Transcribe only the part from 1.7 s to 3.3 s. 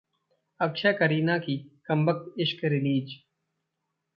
'कमबख्त Ishq' release